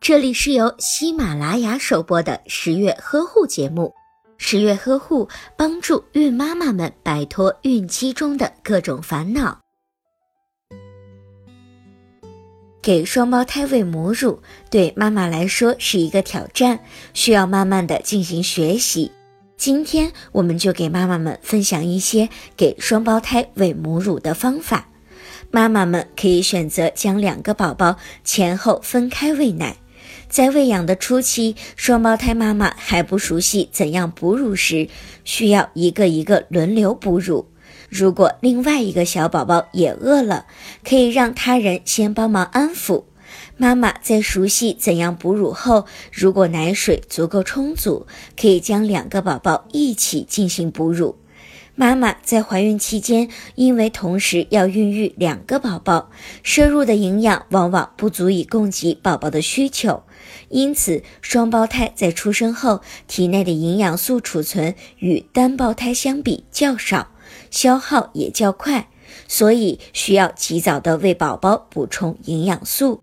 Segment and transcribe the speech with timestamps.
[0.00, 3.92] 这里是由喜马拉雅首播的十月呵护节目。
[4.36, 9.58] 十月呵护帮助孕妈妈们摆脱孕期中的各种烦恼。
[12.82, 14.38] 给双胞胎喂母乳
[14.70, 16.78] 对妈妈来说是一个挑战，
[17.14, 19.10] 需要慢慢的进行学习。
[19.56, 24.86] 今天我们就给妈妈们分享一些给双胞胎喂母乳的方法。
[25.50, 29.74] 妈妈们可以选择将两个宝宝前后分开喂奶。
[30.28, 34.88] 在喂养的初期，双胞胎妈妈还不熟悉怎样哺乳时，
[35.24, 37.48] 需要一个一个轮流哺乳。
[37.88, 40.46] 如果另外一个小宝宝也饿了，
[40.82, 43.04] 可以让他人先帮忙安抚。
[43.56, 48.06] 妈妈在熟悉怎样哺乳后，如果奶水足够充足，
[48.40, 51.16] 可以将两个宝宝一起进行哺乳。
[51.76, 56.10] 妈妈在怀孕期间，因为同时要孕育两个宝宝，
[56.44, 60.04] 摄入的营养往往不足以供给宝宝的需求，
[60.50, 67.08] 因此双胞胎在出生后体内的营养素储存与单胞胎相比较少，
[67.50, 68.88] 消耗也较快，
[69.26, 73.02] 所以需要及早的为宝宝补充营养素。